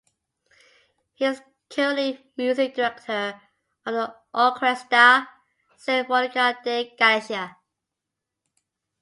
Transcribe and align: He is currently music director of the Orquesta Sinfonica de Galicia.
He 1.13 1.25
is 1.25 1.43
currently 1.69 2.25
music 2.35 2.73
director 2.73 3.39
of 3.85 3.93
the 3.93 4.15
Orquesta 4.33 5.27
Sinfonica 5.77 6.57
de 6.63 6.95
Galicia. 6.97 7.55